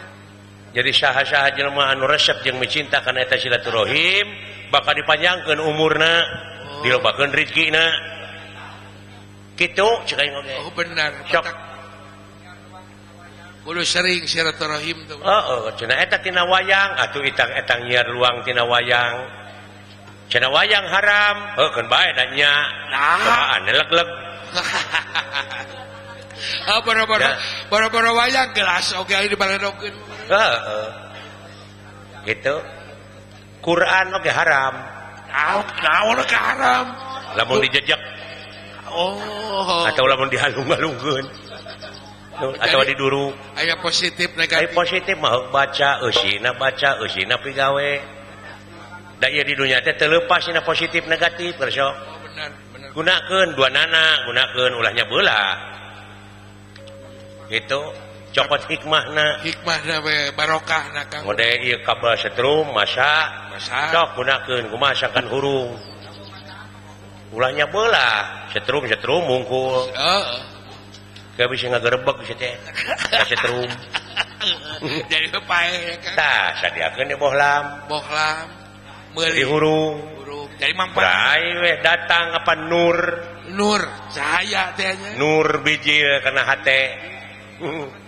[0.74, 4.26] jadi saha-saha jelema anu resep jeung mencintakan eta silaturahim
[4.74, 6.82] bakal dipanjangkeun umurna oh.
[6.82, 7.94] dilobakeun rezekina
[9.54, 10.54] kitu cek aing oge.
[10.66, 11.46] Oh benar sok.
[13.84, 15.16] sering silaturahim tuh.
[15.24, 19.44] oh, oh, wayang atuh itang-etang nyiar luang tina wayang.
[20.28, 22.52] Cina wayang haram oh, kan baik nanya
[22.88, 23.60] nah.
[23.60, 24.08] leg leg
[26.70, 27.36] ah, para para ya.
[27.68, 29.94] para para wayang gelas oke okay, di baladokeun
[30.32, 30.88] oh, oh.
[32.24, 32.56] gitu.
[33.60, 34.74] Quran oke okay, haram.
[35.28, 36.86] Naon naon ke haram?
[37.36, 38.00] Lamun dijejak
[38.90, 39.86] oh.
[39.86, 41.26] Atau lamun dihalung-halungkeun.
[42.34, 47.90] atau di dulu aya positif negatif positif mau baca usina baca usina pigawe
[49.22, 51.94] daya di dunia teh terlepas sina positif negatif kerso
[52.94, 55.42] gunakan dua nana gunakan ulahnya bola
[57.54, 57.80] itu
[58.34, 64.62] copot hikmahna hikmahna we barokah na kang mode ieu kabel setrum masa masa sok gunakan
[64.74, 65.78] kumasakan hurung
[67.30, 70.53] ulahnya bola setrum setrum mungkul heeh
[71.34, 72.54] Gak bisa ngagerebek bisa teh.
[73.10, 73.70] Bisa terum.
[75.10, 76.14] Jadi kepae kan.
[76.14, 77.90] Tah, sadiakeun di bohlam.
[77.90, 78.46] Bohlam.
[79.18, 79.94] Meuli hurung.
[80.22, 80.48] Hurung.
[80.62, 81.02] Jadi mampan.
[81.02, 82.98] Rai we datang apa nur?
[83.50, 83.82] Nur
[84.14, 85.18] cahaya tehnya.
[85.18, 86.82] Nur biji kana hate.
[87.62, 87.88] Heeh.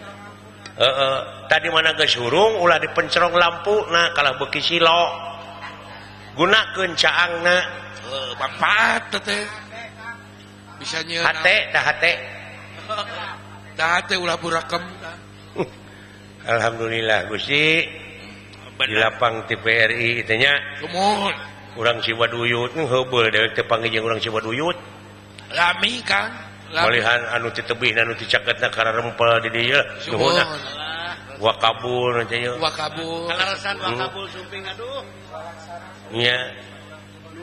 [0.76, 0.92] Uh, eh.
[0.92, 5.08] uh, tadi mana geus hurung ulah dipencerong lampu nah kalah beki silo.
[6.36, 7.56] Gunakeun caangna.
[8.04, 9.44] Heeh, uh, manfaat teh.
[10.76, 11.24] Bisa nyeun.
[11.24, 12.36] Hate tah hate.
[13.77, 14.83] Tate ulah burakem.
[16.55, 18.05] Alhamdulillah Gusti.
[18.77, 20.53] Di dilapang TPRI itunya
[21.72, 24.77] kurang siwa duyutpanggil orang siwa duyut
[25.49, 26.29] lami kan
[26.85, 30.44] melihat anu titebih anu dicaket na karena rempel di dia suhuna
[31.40, 33.29] wakabul nantinya wakabul.
[33.33, 33.96] Alasan hmm.
[33.96, 35.05] wakabul sumping aduh.
[36.12, 36.37] Iya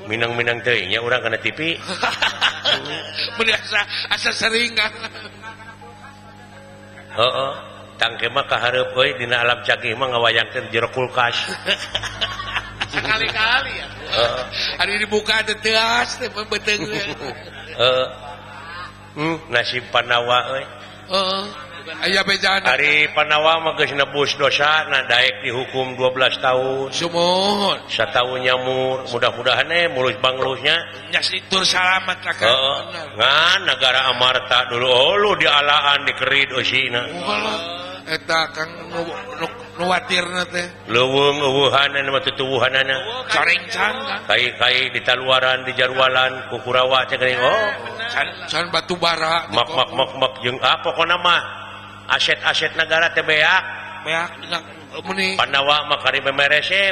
[0.04, 1.80] Minang-minang tehnya orang karena TV
[3.40, 3.80] merasa
[4.12, 4.76] asa sering
[7.16, 7.54] oh, oh.
[7.96, 8.60] tangke maka
[9.16, 11.38] dina alam cakimah ngawayangkan jero kulkas.
[12.94, 13.88] Sekali-kali ya.
[14.14, 14.42] Uh,
[14.78, 18.06] hari dibuka ada teas uh,
[19.18, 20.62] hmm, nasib panawa
[21.10, 21.64] uh.
[22.04, 22.22] aya
[22.64, 26.88] hari Panawa nebus dosa nah Daek dihukum 12 tahun.
[26.96, 27.78] Sumohon.
[27.92, 30.76] Saya tahu nyamur mudah-mudahan eh mulus banglusnya.
[31.12, 32.80] Nyasitur salamat kakak uh,
[33.20, 34.88] nah, negara Amarta dulu.
[34.88, 37.04] Oh, lu di alaan di kerid Osina
[38.04, 38.72] eta kang
[39.80, 40.68] nuwatir teh.
[40.92, 43.96] Leuweung eueuhan anu tutuwuhan ana oh, caringcang
[44.28, 47.68] kai-kai di taluaran di jarwalan ku Kurawa cek oh.
[48.12, 51.63] Can, can batu bara mak mak mak mak jeung ah pokona mah.
[52.10, 53.56] aset-aset negara TBA
[55.40, 56.92] Pandawa maka memerese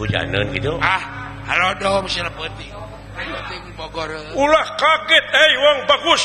[0.00, 0.80] hujanan gitu?
[0.80, 1.02] Ah
[1.44, 2.08] halo dong
[3.74, 4.10] Bogor.
[4.34, 6.22] Ulah kaget eh wong bagus.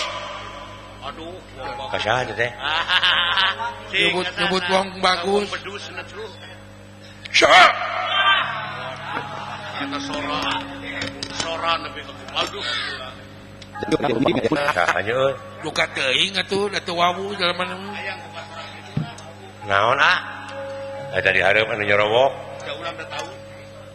[1.09, 1.33] Aduh,
[3.91, 5.49] nyebut nyebut wong bagus.
[7.33, 7.69] Syah.
[9.79, 10.41] Kita sora.
[11.39, 12.67] Sora nepi ka bagus.
[15.63, 17.55] luka teuing atuh atuh wawu jalan
[19.65, 20.19] naon ah?
[21.15, 22.31] Eta di hareup anu nyerowok
[22.69, 23.48] udah ulang udah tahu.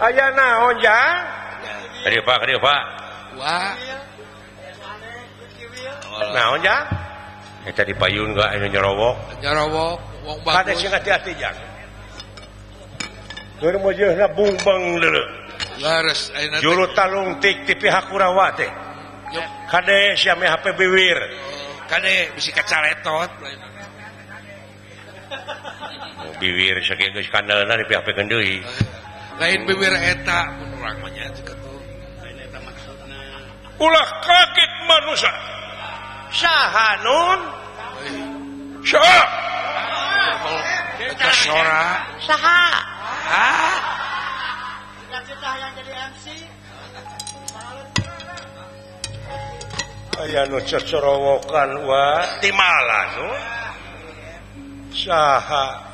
[0.00, 0.76] aya naon
[6.32, 6.60] naon
[7.76, 10.80] tadi payun nggak ayo nyerowok nyerowok wong bagus.
[10.80, 11.58] Kada hati-hati jang
[13.60, 15.28] Gur mojohna bumbang leuleuh
[15.84, 18.72] lares ayeuna juru talung tik ti pihak Kurawa teh
[19.70, 21.18] kade sia HP biwir.
[21.18, 23.30] Oh, kade bisi kacaletot.
[26.40, 28.64] Biwir sakieu geus kandelna di pihak HP deui
[29.40, 31.32] lain bibir eta orangnya
[33.80, 35.32] ulah kaget manusia.
[36.30, 37.40] Sahanun
[38.84, 39.20] saha.
[41.00, 41.84] Eta sora
[42.20, 42.60] saha.
[45.00, 45.48] Cita-cita
[50.20, 52.20] aya nu cocorowokan wa.
[52.44, 53.28] Timala nu
[54.92, 55.89] saha.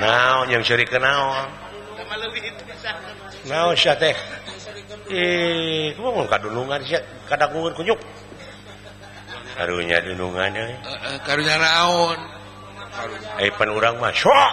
[0.00, 1.46] naon yang seri kenal
[3.46, 4.16] naon usah teh
[5.10, 8.00] eh kamu mau kadunungan sih kadang kunyuk
[9.58, 10.64] karunya dunungan ya
[11.26, 12.18] karunya naon
[13.38, 14.52] eh pan orang mah sok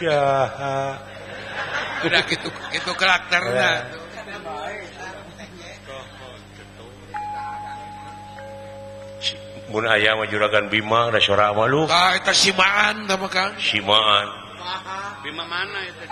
[0.00, 0.16] ya
[1.98, 3.84] udah gitu itu karakternya
[9.68, 13.04] aya mah juragan Bima da suara malu ah, simaan
[13.60, 14.28] simaan
[15.20, 16.04] Bima mana eta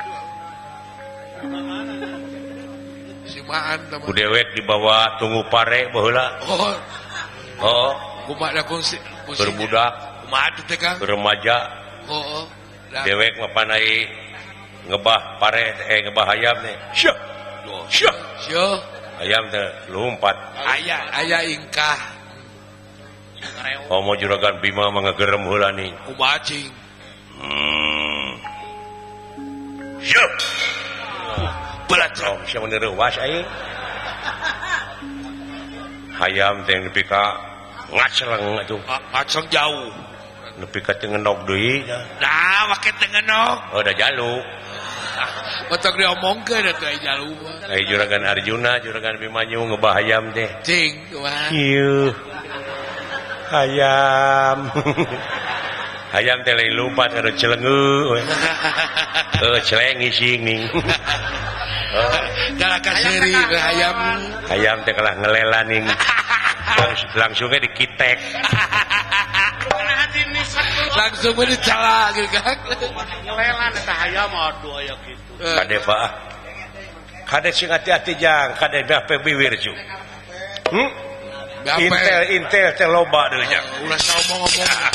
[3.26, 3.78] simaan
[4.12, 6.26] dewek dibawa tunggu pare baheula.
[6.46, 6.74] oh.
[7.56, 7.92] Oh.
[8.26, 8.98] Kumaha da kungsi?
[9.26, 9.92] berbudak
[10.26, 10.98] Kumaha teh Kang?
[10.98, 11.56] remaja
[12.10, 12.44] oh, oh.
[13.06, 14.06] dewek mepanai
[14.90, 17.16] ngebah pare eh ngebah ayam nih Syah.
[17.86, 18.16] Syah.
[18.42, 18.76] Syuh.
[19.22, 20.34] ayam teh lumpat
[20.66, 22.15] Aya aya ingkah
[23.90, 26.70] Omo juragan Bima mengegerem hulani kubacing
[27.38, 27.76] hmm.
[31.86, 33.42] Belat oh, siapa meniru was aing.
[33.42, 33.46] Eh?
[36.18, 37.38] Hayam teh nepi ka
[37.94, 38.80] ngaceleng eh, atuh.
[39.14, 39.90] Ngacleng jauh.
[40.58, 41.86] Nepi ka teu ngenok deui.
[42.18, 43.56] Nah, make teu ngenok.
[43.70, 44.42] Oh, da jaluk.
[45.70, 47.38] Matak diomongkeun atuh ai jaluk.
[47.70, 50.50] Ai juragan Arjuna, juragan Bimanyu ngebahayam teh.
[50.66, 51.54] Cing, wah.
[51.54, 51.54] Eh.
[51.54, 52.10] Ieu.
[53.52, 54.58] ayam.
[56.16, 60.48] Ayam tele lupa ada celengu eh celeng ising
[62.56, 63.96] dalam kaseri ayam
[64.48, 64.76] ayam.
[64.86, 65.82] Teh kalah ngelela nih
[67.20, 68.18] langsungnya dikitek.
[70.96, 72.56] Langsung dicala gitu kan.
[73.26, 75.32] Ngelela teh ayam aduh aya gitu.
[75.42, 75.52] Eh.
[75.52, 76.08] Kade pak.
[77.28, 78.56] Kade sing hati-hati jang.
[78.56, 79.74] Kade beh biwir ju
[80.72, 80.88] hmm?
[81.66, 83.58] Intel Intel teh loba deui deunya.
[83.58, 84.94] Oh, ulah ngomong-ngomong.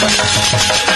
[0.00, 0.87] Thank you.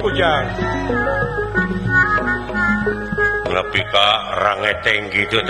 [0.00, 0.44] hujang
[3.52, 4.08] lebih Ka
[4.40, 5.40] rangeteng gitu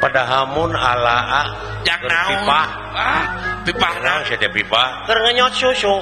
[0.00, 0.72] padahamun
[5.04, 5.94] Keur ngenyot susu.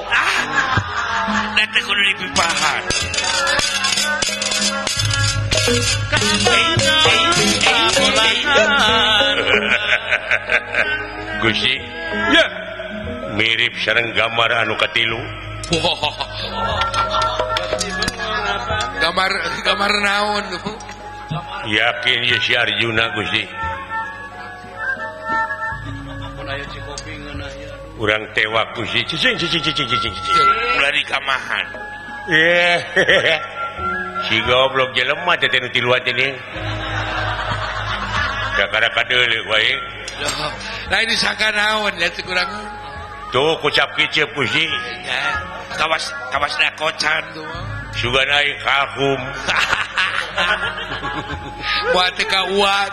[1.55, 2.81] Dan teh kudu dipipahan.
[11.43, 11.75] Gusi.
[12.31, 12.39] Ya.
[12.39, 12.66] yeah.
[13.37, 15.21] mirip sareng gambar anu katilu.
[15.77, 16.11] Wow.
[19.03, 19.31] gambar
[19.63, 20.43] gambar naon
[21.67, 23.43] yakin ya si Arjuna Gusti.
[27.97, 29.01] Urang tewak Gusti.
[29.09, 31.65] Cicing cicing cicing cicing cicing mulai kamahan.
[32.27, 32.77] Yeah.
[34.27, 36.13] si goblok jelema teh tete nu tiluan teh
[38.57, 39.73] Ya kada kadeuleuk wae.
[40.89, 42.49] Lah ini saka naon ya kurang
[43.31, 45.21] tuh kucap kicip ya.
[45.75, 47.23] kawas kawas na kocan
[47.91, 49.19] suga naik kakum
[51.91, 52.91] buat kawan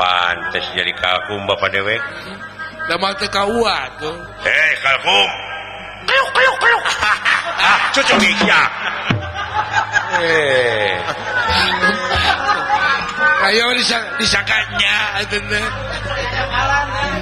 [0.00, 2.00] pantes jadi kakum bapak dewek
[2.88, 5.28] nama teh kawan tuh hei kakum
[6.06, 6.84] kayuk kayuk kayuk.
[7.56, 8.62] Ah cocok gigya
[10.22, 10.92] eh
[13.46, 14.96] kayu disakanya disangkanya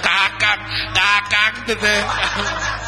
[0.00, 0.58] kakak
[0.92, 1.96] kakak tete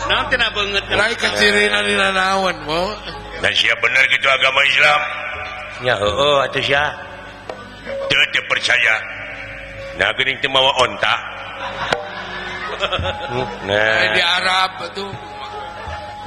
[0.08, 2.92] nanti na banget lain keciri nani nanawan mau
[3.38, 5.00] dan siap bener gitu agama Islam.
[5.86, 6.90] Ya oh atau siya
[8.10, 8.94] tidak percaya.
[9.98, 11.14] Nah gini itu mawa onta.
[13.30, 14.10] Hmm, nah.
[14.14, 15.10] Di Arab tuh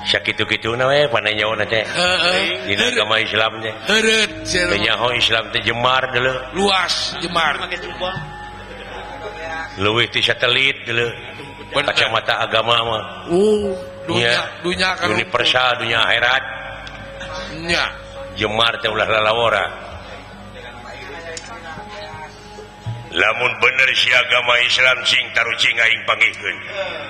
[0.07, 1.84] sakit gitu na eh pandai nyawa na teh.
[2.67, 3.73] Di agama Islam teh.
[3.91, 4.31] Heret
[4.79, 6.31] nyaho Islam teh jemar dulu.
[6.55, 7.60] Luas jemar.
[9.82, 11.08] luwih di satelit dulu.
[11.71, 13.04] Kacamata agama mah.
[13.32, 13.72] Uh,
[14.03, 16.43] dunia, dunia kan universal dunia akhirat.
[17.64, 17.86] Nya
[18.36, 19.66] jemar teh ulah lalawara.
[23.12, 26.57] Lamun bener si agama Islam sing tarucing aing pangikeun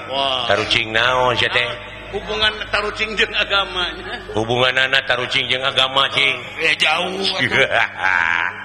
[0.10, 0.50] wah.
[0.50, 1.70] Tarucing naon sia teh?
[2.12, 3.88] Hubungan tarucing jeung agama
[4.36, 6.36] hubungan anak tarucing jeung agama cing.
[6.36, 7.22] Oh, ya jauh.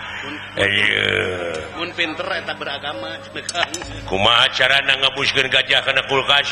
[1.96, 3.16] pinter beragama
[4.08, 6.48] kuma acara ngebuskan gajah karena kulkas?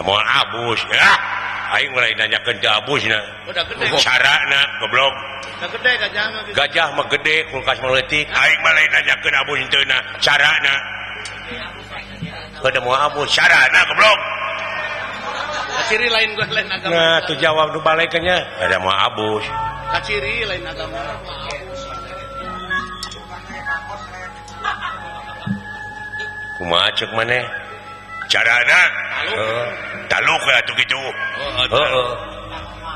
[0.00, 0.80] Mau Abus.
[0.88, 1.12] Ya
[1.72, 5.14] Aing mulai nanya ke Abus oh, cara na, goblok.
[5.62, 6.52] Gede, gajah gitu.
[6.52, 8.28] gajah mah gede, kulkas meletik
[8.60, 9.98] mulai nanya nanyakan Abus itu na.
[10.20, 10.52] cara
[12.60, 14.18] pada mau Abus cara goblok.
[15.72, 16.92] Kaciri lain gue lain agama.
[16.92, 19.44] Nah tuh jawab dulu baliknya ada mau Abus.
[19.96, 21.00] Kaciri lain agama.
[26.66, 27.44] macet maneh
[28.30, 28.80] carana.
[29.36, 29.66] Oh,
[30.66, 30.98] Tuh gitu.
[30.98, 32.10] Oh, oh, uh,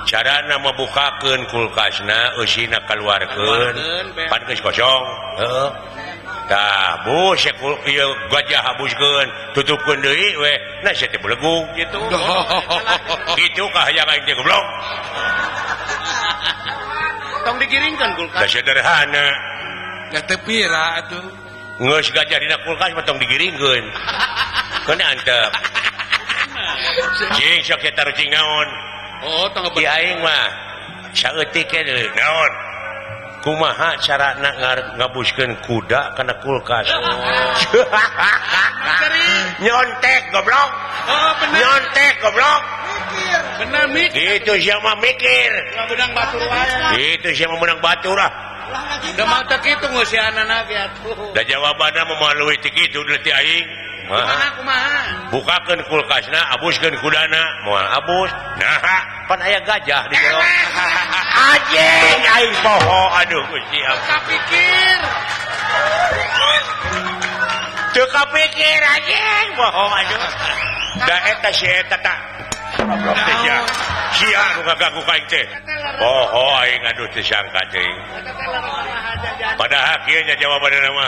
[0.04, 3.72] cara nama bukakan kulkasna Usina keluarkan.
[4.28, 5.02] Pankes kosong
[5.40, 5.68] uh,
[6.46, 7.42] tabus
[8.30, 10.56] gajah habuskan tutupkan deui weh.
[10.84, 12.00] Nasihat belegung gitu.
[13.40, 14.64] Gitu kahayang aing goblok.
[17.44, 18.48] Tong digiringkan kulkas.
[18.48, 19.26] Sederhana.
[20.14, 21.45] Ya tepira atuh
[22.64, 23.84] kulkasong digiringgun
[28.32, 28.68] naon
[32.16, 32.50] naon
[33.44, 34.34] kumaha cara
[34.98, 36.86] ngabuskan kuda karena kulkas
[39.62, 40.70] nyontek goblok
[41.54, 42.60] nyontek goblok
[44.16, 45.50] itu siapa mikir
[46.98, 48.45] itu siapa menang Baturah
[51.34, 53.00] Da jawabannya memalui itu
[55.34, 57.42] bukakan kulkasna Abuskan kudana.
[57.66, 60.16] Mual Abus nah pan aya gajah di
[61.34, 63.02] ajeng aing poho.
[63.22, 63.80] Aduh Gusti
[64.30, 64.98] pikir.
[67.90, 70.22] Teu kapikir ajeng poho aduh.
[71.02, 72.18] Da eta si eta tak.
[79.56, 81.06] pada akhirnya jawaban nama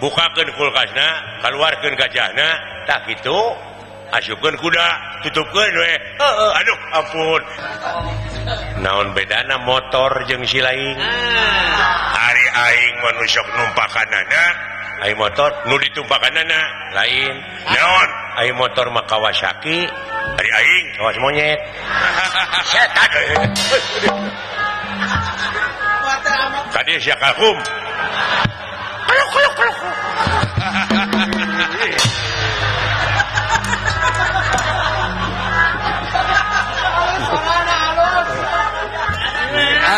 [0.00, 1.08] bukakan kulkasna
[1.44, 2.48] keluarkan gajahna
[2.88, 3.38] tak itu
[4.16, 4.86] asupkan kuda
[5.26, 7.42] tutupkan we oh, aduh ampun.
[8.80, 10.96] Naon bedana motor jeung si lain?
[12.14, 14.52] Hari aing manusok numpakan anak
[15.06, 17.34] aing motor nu ditumpakan anak lain.
[17.68, 18.08] Naon?
[18.40, 19.86] Aing motor mah Kawasaki.
[20.38, 21.58] Hari aing kawas monyet.
[22.70, 23.10] Setan
[26.70, 27.56] tadi siakagum
[29.04, 29.74] kalau kalau kalau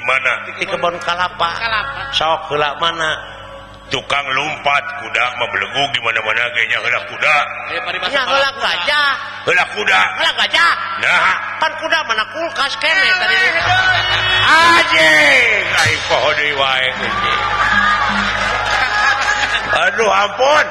[0.00, 0.32] di mana?
[0.56, 1.50] Di kebon kalapa.
[1.60, 2.02] Kalapa.
[2.16, 3.12] sok hela mana?
[3.90, 7.36] Tukang lumpat kuda mebelegu gimana mana kayaknya hela kuda.
[8.08, 9.10] Ya hela gajah.
[9.44, 10.00] Hela kuda.
[10.16, 10.72] Hela gajah.
[11.04, 11.36] Nah.
[11.60, 13.36] Kan kuda mana kulkas kene tadi.
[14.48, 15.10] aje.
[15.68, 16.88] Ai poho deui wae.
[19.84, 20.66] Aduh ampun.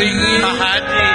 [0.00, 1.08] Haji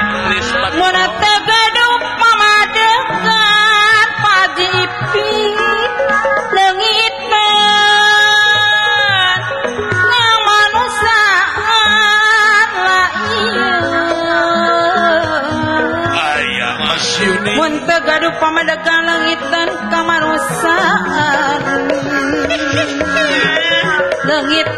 [0.78, 5.58] Muradung mamadekan Paji Ipin
[6.54, 7.16] Lengit
[10.06, 11.50] Nang manusaan
[16.14, 17.58] Ayah masyuni.
[17.58, 21.62] Mun tegaduh pamadekan lengitan Kamarusaan
[24.30, 24.70] Lengit Lengit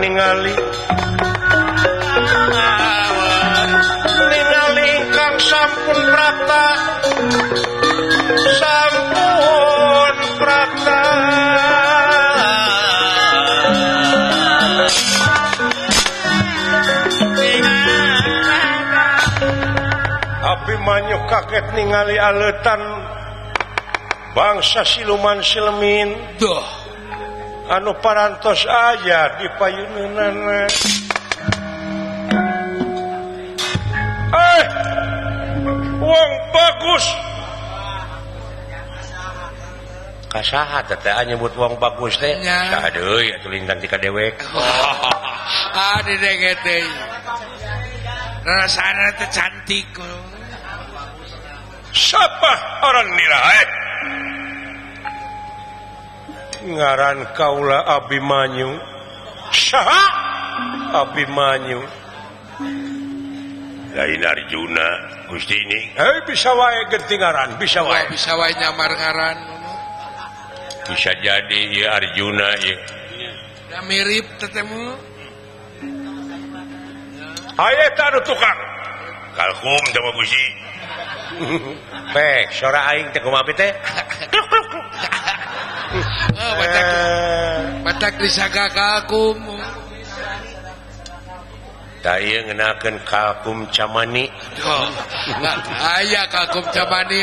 [0.00, 0.54] ningali
[4.32, 6.66] ningali kang sampun prata
[8.60, 11.02] sampun prata
[20.42, 22.80] Abi manyuk kaget ningali aletan
[24.36, 26.51] bangsa siluman silmin Duh.
[27.72, 30.72] anu parantos aja di payununana eh.
[34.36, 34.64] eh
[36.04, 37.04] uang bagus.
[40.28, 42.36] Kasaha teh nyebut uang bagus teh.
[42.76, 44.36] Aduh ya tuling ganti ka dewek.
[45.72, 46.84] Ah, Aduh denge teh.
[48.44, 50.20] Rasanya teh cantik oh.
[51.92, 52.52] siapa
[52.84, 53.71] orang nilai eh?
[56.76, 58.70] ngaran Kaula Abimanyu.
[60.92, 61.80] Abimanyu.
[63.92, 64.88] Lain Arjuna
[65.28, 65.80] Gusti ini.
[65.92, 68.08] Hey, bisa wae gertingaran bisa wae.
[68.08, 69.38] Bisa wae nyamar ngaran.
[70.88, 72.76] Bisa jadi ya Arjuna ya
[73.72, 74.84] nah, mirip tetemu.
[77.56, 78.60] Ayo taruh tukang.
[79.32, 80.46] Kalkum sama Gusti.
[82.14, 83.72] Bek, suara aing teh kumaha teh?
[86.42, 86.52] Oh,
[92.02, 92.42] eh.
[92.50, 94.26] ngenakan kakum camani.
[94.66, 94.86] Oh,
[95.78, 97.22] aya kakum camani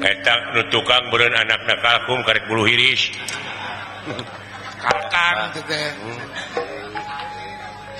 [0.00, 3.14] petak nu tukang be anakaknya kakum karek bulu hiris.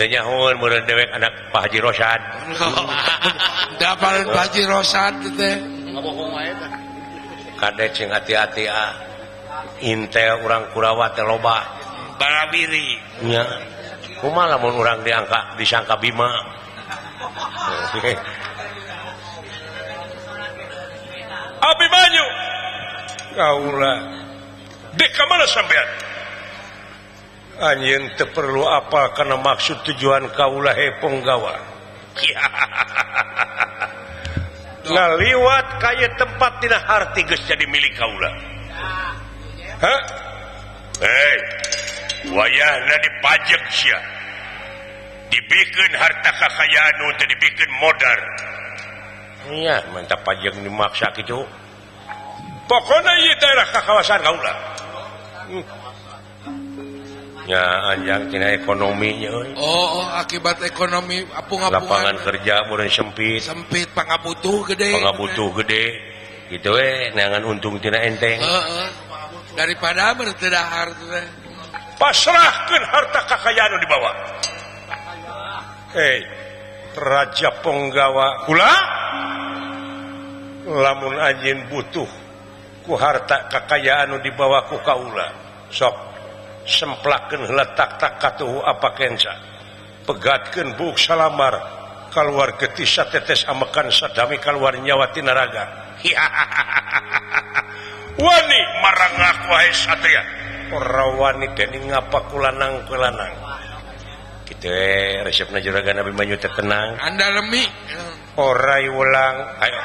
[0.01, 2.21] Tenyahun meureun dewek anak Pak Haji Rosan.
[3.81, 5.57] Dapal Pak Haji Rosan teh.
[5.93, 6.80] Ngabokong wae
[7.61, 8.93] kadek sing hati-hati ah.
[9.85, 11.65] Intel orang kurawat loba.
[12.17, 12.97] Barabiri.
[13.25, 13.45] Nya.
[14.21, 16.29] Kumaha lamun orang diangka disangka bima?
[21.61, 22.27] Abi Banyu.
[23.31, 23.95] Kaula
[24.97, 25.89] dek ka mana sampean?
[27.61, 31.61] Anjeun teu perlu apa karena maksud tujuan kaula he penggawa
[34.91, 38.31] ngaliwat kay tempat Di arti jadi milik Kaula.
[39.81, 40.03] Ah,
[41.01, 41.37] hey,
[42.29, 44.01] wayah dipajak pajak
[45.31, 48.21] dibikin harta kekayaan untuk dibikin modal
[49.57, 51.47] iya mantap pajak dimaksa gitu
[52.69, 54.55] pokoknya daerah kawasan Kaula.
[55.51, 55.65] Hmm.
[57.59, 63.43] anjangtina ekonominya Oh oh akibat ekonomi apung lapangan kerja mulai sempit.
[63.43, 64.95] Sempit pangga butuh gede.
[64.95, 65.85] Pangga butuh gede.
[66.51, 68.39] Gitu eh nangan untung tina enteng.
[68.39, 68.89] Uh, uh.
[69.59, 71.21] daripada bertedahar harta
[71.99, 74.23] pasrahkan harta kekayaan di bawah eh,
[75.99, 76.19] hei
[76.97, 78.73] raja penggawa kula
[80.71, 82.09] lamun anjin butuh
[82.85, 85.31] ku harta kekayaan di bawahku kaula.
[85.71, 86.10] Sok.
[86.71, 89.35] semplaken letak tak katuh apa kenca.
[90.07, 91.59] Pegatkan buk salamar
[92.15, 95.99] keluar getisa tetes amakan sadami keluar nyawati naraga.
[98.25, 100.23] Wani marang aku hai satria.
[100.71, 103.35] Ora wani deni ngapa kulanang kulanang
[104.51, 107.63] gitu eh, resep juragan Nabi Banyu terkenang Anda lemi.
[108.35, 109.81] Orai ulang ayo.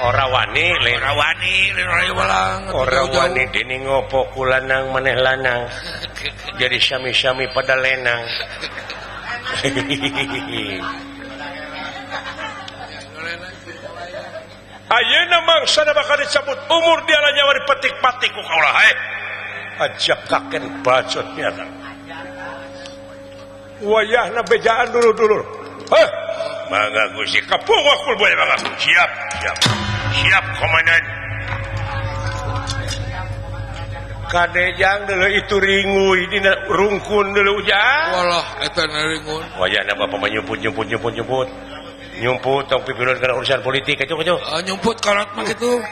[0.00, 0.64] Ora wani
[0.96, 1.76] ora wani
[2.08, 5.68] ulang ora wani dini ngopok kulanang maneh lanang.
[6.56, 8.24] Jadi sami-sami pada lenang.
[14.90, 18.92] Ayeuna mangsa bakal dicabut umur dia nyawa dipetik-petik ku kaulah hae.
[19.86, 21.48] Ajak kaken bacotnya.
[21.54, 21.89] Nah.
[23.80, 25.42] wayah na bejaan dulu-dulur
[25.88, 26.08] huh?
[28.78, 29.10] siap
[29.40, 29.56] siap
[30.22, 31.04] siap komandan
[34.30, 36.38] Kadejang dulu itu ringui di
[36.70, 38.06] rungkun dulu ujang.
[38.14, 39.42] Walah, eta ringun.
[39.58, 41.50] Wayah na bapak menyumput nyumput nyumput nyumput.
[42.22, 45.82] Nyumput tong pipilun kana urusan politik aja kacau Uh, nyumput karat mah gitu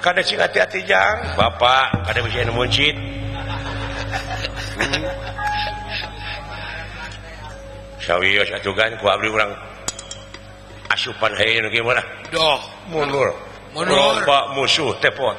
[0.00, 1.36] Kada sing hati-hati jang.
[1.36, 2.96] Bapak kada bisa nu muncit.
[10.90, 11.32] asupan
[11.70, 13.30] gimana Doh, mundur
[13.76, 15.36] mundur Pak musuh tepot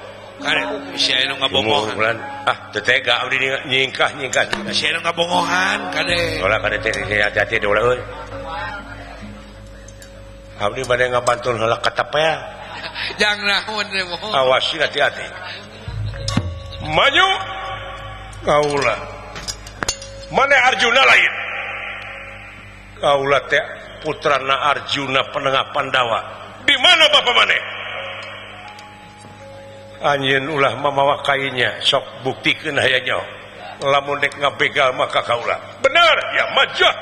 [3.70, 4.46] nyingkah nyingkah
[5.06, 5.80] kabongohan
[10.62, 12.38] Abdi badai ngabantul heula katapea.
[13.18, 14.30] Jang naon deh moho.
[14.30, 15.26] Awas hati-hati.
[16.86, 17.28] Maju.
[18.46, 18.96] Kaula.
[20.30, 21.34] Mana Arjuna lain?
[23.02, 23.66] Kaula teh
[24.06, 26.22] putrana Arjuna penengah Pandawa.
[26.62, 27.62] Di mana Bapak maneh?
[30.02, 33.26] Anjin ulah mamawa kainya sok buktikeun hayang nyaho.
[33.82, 35.58] Lamun dek ngabegal maka kaula.
[35.82, 36.94] Benar, ya majah.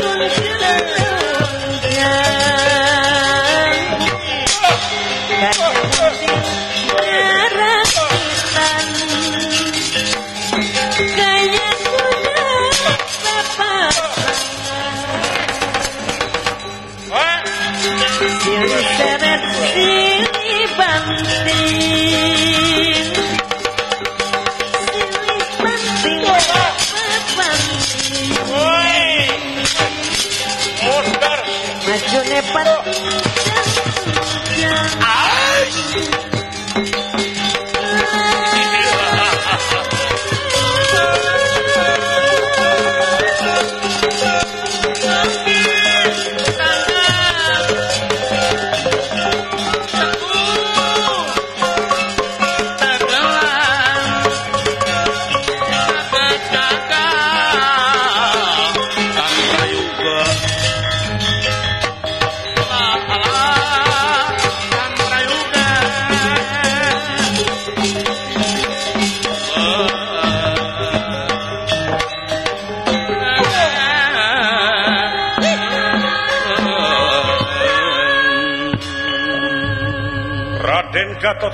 [0.00, 0.59] gonna do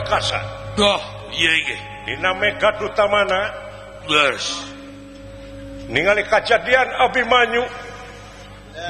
[0.06, 0.38] angkasa
[0.78, 1.02] oh,
[2.06, 2.30] Dina
[5.90, 7.62] ningali kejadian Abimanyu.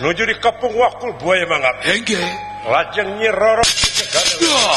[0.02, 1.80] Nuju di kepung Wakul buaya mangap.
[1.80, 2.20] Hengge
[2.68, 3.64] lajeng nyiroro.
[3.64, 4.76] Oh.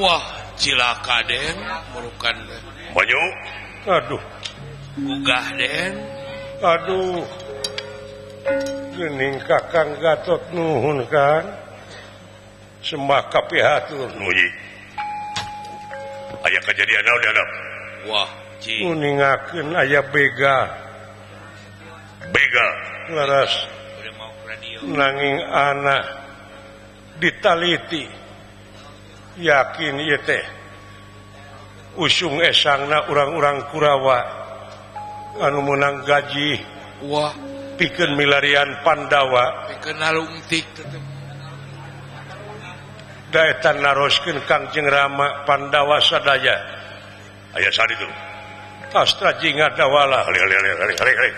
[0.00, 0.24] Wah
[0.56, 1.56] cilaka Den
[1.92, 2.36] merukan
[2.96, 3.22] Banyu.
[3.84, 4.22] Aduh.
[4.96, 5.92] Gugah Den.
[6.64, 7.24] Aduh.
[8.96, 11.44] Gening kakang Gatot nuhun kan?
[12.80, 14.08] Sembah kapihatur.
[14.16, 14.70] Muji
[16.46, 17.38] ayah kejadian naon dan
[18.08, 18.30] wah
[18.62, 18.80] ci.
[18.80, 20.58] Kuningakeun aya bega.
[22.30, 22.68] Bega.
[23.12, 23.52] Laras
[24.86, 26.04] nanging anak
[27.20, 28.19] ditaliti.
[29.38, 29.94] yakin
[30.26, 30.44] teh.
[31.98, 34.18] Usung esangna orang-orang Kurawa.
[35.42, 36.58] Anu menang gaji.
[37.06, 37.34] Wah.
[37.78, 39.70] Piken milarian Pandawa.
[43.30, 46.56] Daetan naroskin Kangjeng Rama Pandawa sadaya.
[47.54, 48.06] Ayah saat itu
[48.90, 50.26] Astra jingat dawala.
[50.26, 51.34] Halik, halik, halik,